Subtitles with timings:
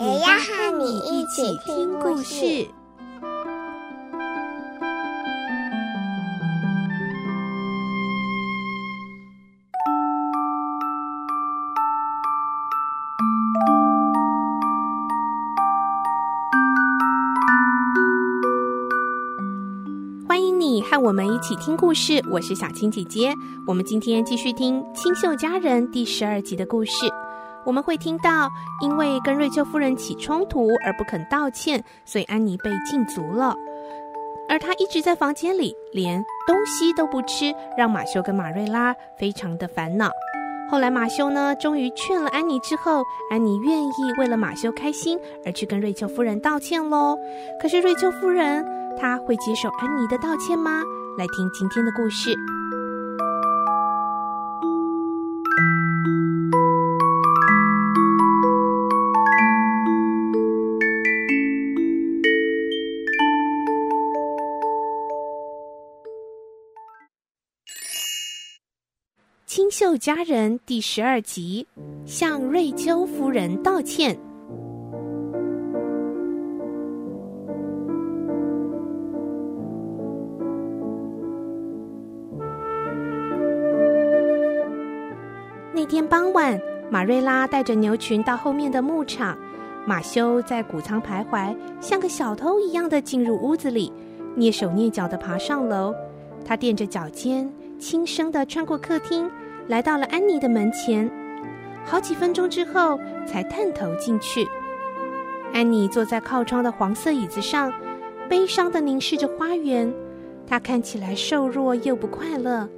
[0.00, 2.66] 也要和你一起听故事。
[20.26, 23.34] 欢迎你和我们一起听故事，我是小青姐姐。
[23.66, 27.06] 我们今天继续听《清秀佳人》第十二集的故事。
[27.64, 28.48] 我们会听到，
[28.80, 33.54] 因为跟瑞秋夫人起冲突而不肯道歉，所以安妮被禁足了。
[34.48, 40.10] 而她一直在房间里，连东西都不吃，让马修跟马瑞拉非常的烦恼。
[40.70, 47.16] 后来马修呢，终于劝了安妮之后，安妮愿意为了马修开心而去跟瑞秋夫人道歉喽。
[47.60, 48.64] 可是瑞秋夫人，
[48.98, 50.82] 她会接受安妮的道歉吗？
[51.18, 52.34] 来听今天的故事。
[70.00, 71.66] 家人第十二集，
[72.06, 74.18] 向瑞秋夫人道歉。
[85.74, 86.58] 那天傍晚，
[86.90, 89.36] 马瑞拉带着牛群到后面的牧场，
[89.84, 93.92] 马修在谷仓徘徊，像个小偷一样的进入屋子里，
[94.34, 95.94] 蹑手蹑脚的爬上楼。
[96.42, 99.30] 他垫着脚尖，轻声的穿过客厅。
[99.70, 101.08] 来到了安妮的门前，
[101.84, 104.44] 好几分钟之后才探头进去。
[105.54, 107.72] 安妮坐在靠窗的黄色椅子上，
[108.28, 109.94] 悲伤的凝视着花园。
[110.44, 112.68] 她看起来瘦弱又不快乐。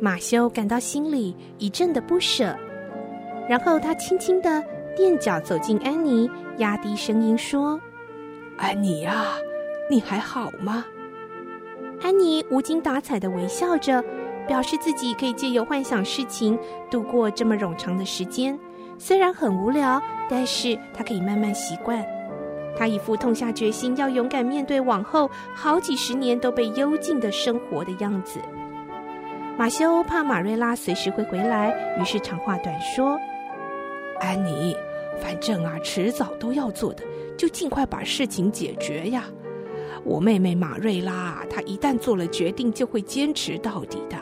[0.00, 2.56] 马修感到心里一阵的不舍，
[3.48, 4.60] 然后他轻轻的
[4.96, 7.80] 垫脚走进安妮，压低声音说
[8.58, 9.26] ：“安妮呀，
[9.88, 10.84] 你还好吗？”
[12.02, 14.02] 安妮无精打采的微笑着。
[14.46, 16.58] 表示自己可以借由幻想事情
[16.90, 18.58] 度过这么冗长的时间，
[18.98, 22.04] 虽然很无聊，但是他可以慢慢习惯。
[22.76, 28.40] 他一副痛下决心要勇敢面对往后好几十年都被幽禁的生活的样子。
[29.58, 31.70] 马修怕马瑞拉随时会回来，
[32.00, 33.18] 于是长话短说
[34.20, 34.74] ：“安妮，
[35.20, 37.04] 反正啊，迟早都要做的，
[37.36, 39.24] 就尽快把事情解决呀。
[40.02, 44.16] 我妹妹马瑞拉，她一旦做了决定，就会坚持到底的。”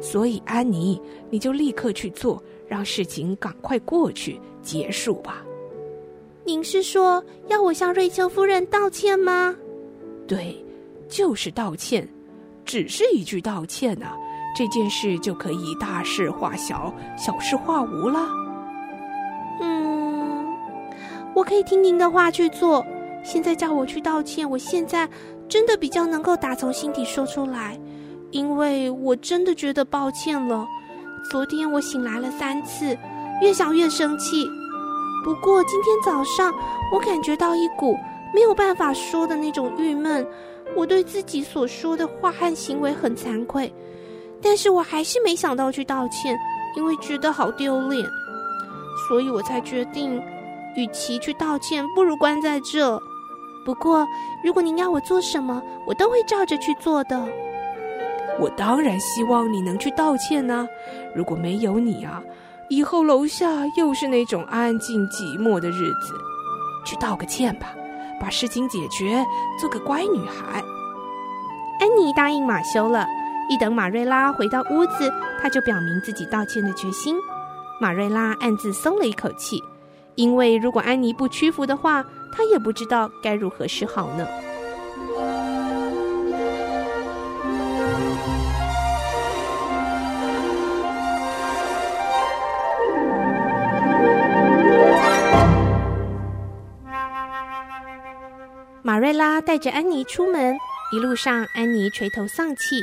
[0.00, 1.00] 所以，安妮，
[1.30, 5.44] 你就立刻去做，让事情赶快过去结束吧。
[6.44, 9.54] 您是说要我向瑞秋夫人道歉吗？
[10.26, 10.64] 对，
[11.08, 12.08] 就是道歉，
[12.64, 14.16] 只是一句道歉呐、啊，
[14.56, 18.28] 这件事就可以大事化小，小事化无了。
[19.60, 20.46] 嗯，
[21.34, 22.84] 我可以听您的话去做。
[23.24, 25.06] 现在叫我去道歉，我现在
[25.48, 27.78] 真的比较能够打从心底说出来。
[28.30, 30.66] 因为我真的觉得抱歉了，
[31.30, 32.96] 昨天我醒来了三次，
[33.40, 34.46] 越想越生气。
[35.24, 36.52] 不过今天早上，
[36.92, 37.96] 我感觉到一股
[38.34, 40.26] 没有办法说的那种郁闷。
[40.76, 43.72] 我对自己所说的话和行为很惭愧，
[44.42, 46.38] 但是我还是没想到去道歉，
[46.76, 48.06] 因为觉得好丢脸，
[49.08, 50.22] 所以我才决定，
[50.76, 53.00] 与其去道歉，不如关在这。
[53.64, 54.06] 不过，
[54.44, 57.26] 如果您要我做什么，我都会照着去做的。
[58.40, 60.68] 我当然希望你能去道歉呢、
[61.14, 62.22] 如果没有你啊，
[62.68, 66.14] 以后楼下又是那种安静寂寞的日子。
[66.84, 67.74] 去道个歉吧，
[68.20, 69.24] 把事情解决，
[69.60, 70.62] 做个乖女孩。
[71.80, 73.06] 安妮答应马修了。
[73.50, 75.10] 一等马瑞拉回到屋子，
[75.40, 77.16] 她就表明自己道歉的决心。
[77.80, 79.62] 马瑞拉暗自松了一口气，
[80.16, 84.26] 因为如果安妮不屈服的话，她也不知道该如何是好呢。
[99.08, 100.54] 瑞拉带着安妮出门，
[100.92, 102.82] 一路上安妮垂头丧气，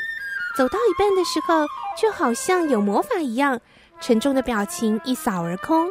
[0.57, 3.62] 走到一半的时候，就好像有魔法一样，
[4.01, 5.88] 沉重的表情一扫而空。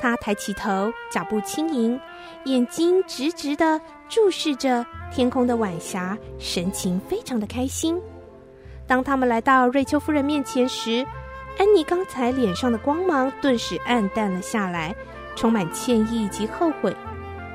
[0.00, 2.00] 她抬起头，脚步轻盈，
[2.46, 7.96] 眼睛直直地注视着天空的晚霞，神情非常的开心。
[8.88, 11.06] 当他们来到瑞秋夫人面前时，
[11.60, 14.92] 安妮刚才脸上的光芒顿时暗淡了下来，
[15.36, 16.92] 充满歉意及后悔。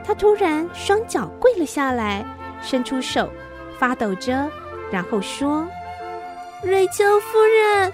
[0.03, 2.25] 他突然双脚跪了下来，
[2.61, 3.29] 伸出手，
[3.77, 4.49] 发抖着，
[4.91, 5.67] 然后说
[6.63, 7.93] ：“瑞秋夫人，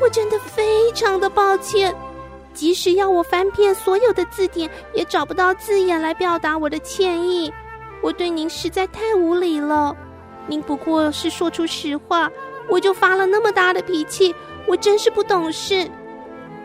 [0.00, 1.94] 我真的非常的抱歉，
[2.52, 7.52] 即使要我翻遍所有的字典，也找不到字眼来表达我的歉意。
[8.00, 9.96] 我对您实在太无礼了。
[10.46, 12.30] 您不过是说出实话，
[12.68, 14.34] 我就发了那么大的脾气。”
[14.68, 15.90] 我真是不懂事，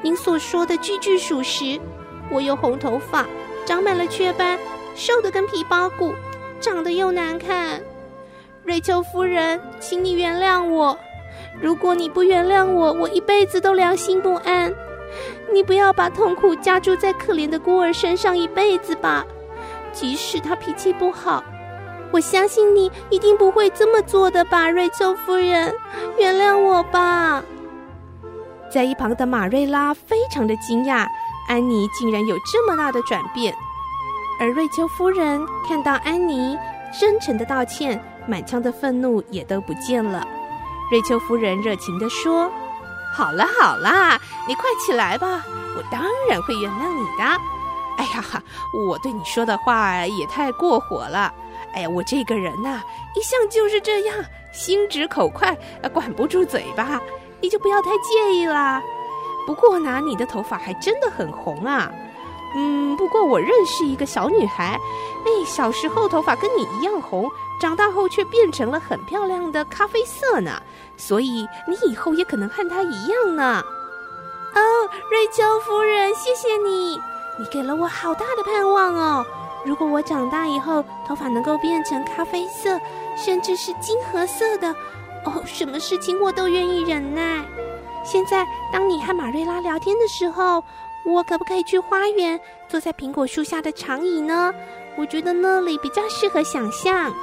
[0.01, 1.79] 您所说的句句属实。
[2.29, 3.25] 我有红头发，
[3.65, 4.59] 长满了雀斑，
[4.95, 6.13] 瘦得跟皮包骨，
[6.59, 7.81] 长得又难看。
[8.63, 10.97] 瑞秋夫人，请你原谅我。
[11.61, 14.73] 如果你不原谅我，我一辈子都良心不安。
[15.53, 19.25] 你不要把痛苦加诸在可怜的孤儿身上一辈子吧。
[19.91, 21.43] 即使他脾气不好，
[22.11, 25.75] 我相信你一定不会这么做的吧，瑞秋夫人，
[26.17, 27.43] 原谅我吧。
[28.71, 31.05] 在一旁的马瑞拉非常的惊讶，
[31.47, 33.53] 安妮竟然有这么大的转变。
[34.39, 36.57] 而瑞秋夫人看到安妮
[36.99, 40.25] 真诚的道歉，满腔的愤怒也都不见了。
[40.91, 42.51] 瑞秋夫人热情地说
[43.15, 45.43] ：“好了好了，你快起来吧，
[45.77, 47.23] 我当然会原谅你的。
[47.97, 48.43] 哎呀，
[48.87, 51.33] 我对你说的话也太过火了。
[51.73, 52.81] 哎呀，我这个人呐、
[53.15, 54.15] 一向就是这样，
[54.51, 55.57] 心直口快，
[55.93, 56.99] 管不住嘴巴。”
[57.41, 58.81] 你就不要太介意啦。
[59.45, 61.91] 不过呢，你的头发还真的很红啊。
[62.55, 64.79] 嗯，不过我认识一个小女孩，
[65.25, 67.29] 哎，小时候头发跟你一样红，
[67.59, 70.61] 长大后却变成了很漂亮的咖啡色呢。
[70.95, 73.63] 所以你以后也可能和她一样呢。
[74.53, 74.61] 哦，
[75.09, 77.01] 瑞秋夫人，谢谢你，
[77.39, 79.25] 你给了我好大的盼望哦。
[79.65, 82.79] 如果我长大以后头发能够变成咖啡色，
[83.17, 84.69] 甚至是金褐色的。
[85.25, 87.43] 哦，什么事情我都愿意忍耐。
[88.03, 90.63] 现在，当你和马瑞拉聊天的时候，
[91.05, 94.53] 我可不可以去花园，坐在苹果树下的长椅呢？
[94.95, 97.13] 我觉得那里比较适合想象。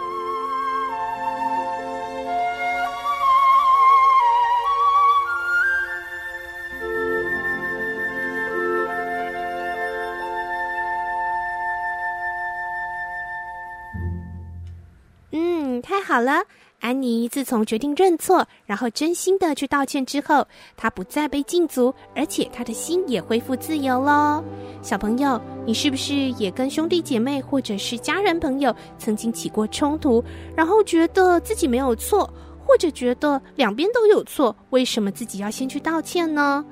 [15.33, 16.45] 嗯，太好了。
[16.81, 20.47] 安妮自从决定认错，然后真心的去道歉之后，
[20.77, 24.43] 她不再被禁足，而且她的心也恢复自由喽。
[24.83, 30.25] 小朋友，你是不是也跟兄弟姐妹或者是家人朋友曾经起过冲突，
[30.57, 32.29] 然后觉得自己没有错，
[32.67, 36.65] 或者觉得两边都有错，为什么自己要先去道歉呢？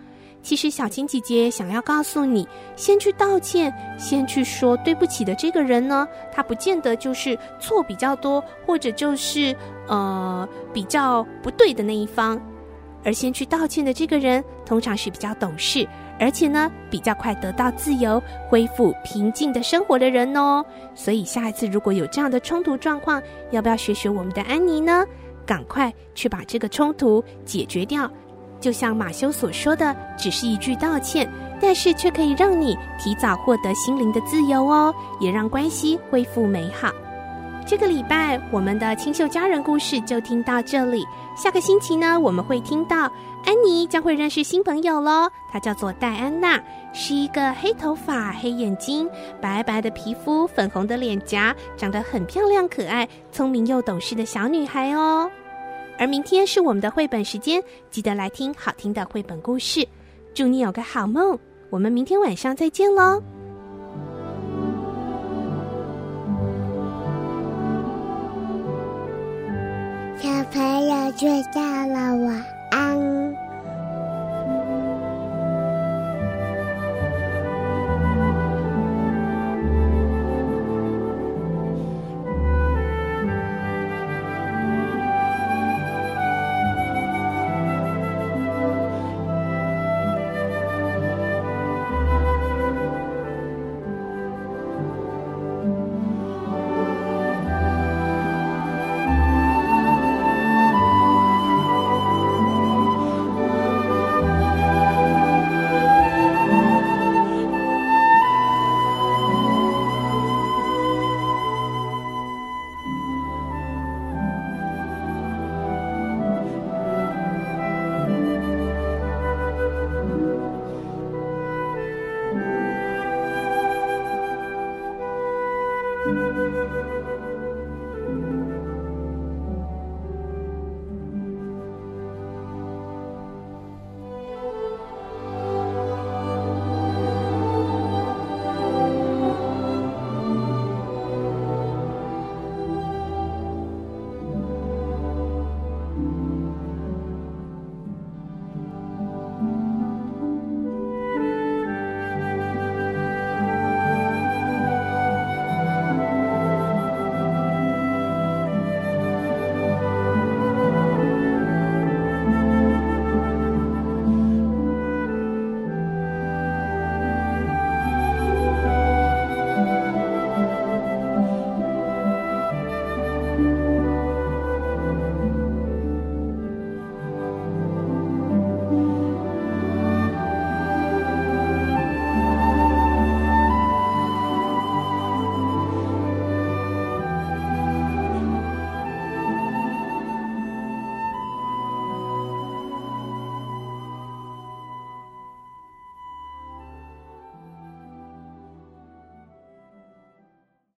[0.42, 9.54] 其实小青姐姐想要告诉你，先去道歉，先去说对不起的这个人呢，他不见得就是错比较多，或者就是
[9.88, 12.40] 呃比较不对的那一方，
[13.04, 15.86] 而先去道歉的这个人，通常是比较懂事，
[16.18, 20.64] 而且呢比较快得到自由、恢复平静的生活的人哦。
[20.94, 25.04] 所以下一次如果有这样的冲突状况，要不要学学我们的安妮呢？
[25.44, 28.10] 赶快去把这个冲突解决掉。
[28.60, 36.90] 就像马修所说的，只是一句道歉，但是却可以让你提早获得心灵的自由哦，也让关系恢复美好。
[37.66, 41.04] 这个礼拜我们的清秀佳人故事就听到这里，
[41.36, 43.02] 下个星期呢，我们会听到
[43.44, 46.58] 安妮将会认识新朋友喽，她叫做戴安娜，
[46.94, 49.06] 是一个黑头发、黑眼睛、
[49.38, 55.30] 白白的皮肤、粉红的脸颊，长得很漂亮可爱、聪明又懂事的小女孩哦。
[55.98, 59.86] 而明天是我们的绘本时间，记得来听好听的绘本故事。
[60.32, 61.36] 祝你有个好梦，
[61.68, 63.20] 我们明天晚上再见喽！
[70.20, 73.27] 小朋友睡觉了，晚安。